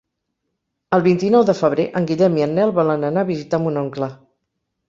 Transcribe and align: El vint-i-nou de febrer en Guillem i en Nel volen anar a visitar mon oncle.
El 0.97 1.03
vint-i-nou 1.07 1.45
de 1.49 1.55
febrer 1.59 1.85
en 2.01 2.09
Guillem 2.13 2.39
i 2.41 2.47
en 2.47 2.57
Nel 2.61 2.73
volen 2.81 3.07
anar 3.11 3.25
a 3.27 3.31
visitar 3.31 3.61
mon 3.67 3.79
oncle. 3.87 4.13